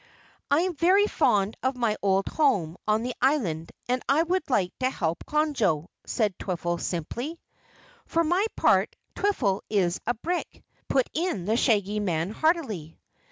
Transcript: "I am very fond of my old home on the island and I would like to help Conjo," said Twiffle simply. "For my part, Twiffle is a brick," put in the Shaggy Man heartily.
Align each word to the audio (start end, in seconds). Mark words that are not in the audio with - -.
"I 0.49 0.61
am 0.61 0.73
very 0.73 1.05
fond 1.05 1.57
of 1.61 1.77
my 1.77 1.95
old 2.01 2.25
home 2.27 2.75
on 2.87 3.03
the 3.03 3.13
island 3.21 3.71
and 3.87 4.01
I 4.09 4.23
would 4.23 4.49
like 4.49 4.73
to 4.79 4.89
help 4.89 5.25
Conjo," 5.27 5.89
said 6.07 6.39
Twiffle 6.39 6.79
simply. 6.79 7.39
"For 8.07 8.23
my 8.23 8.47
part, 8.55 8.95
Twiffle 9.15 9.61
is 9.69 10.01
a 10.07 10.15
brick," 10.15 10.63
put 10.87 11.07
in 11.13 11.45
the 11.45 11.55
Shaggy 11.55 11.99
Man 11.99 12.31
heartily. 12.31 12.97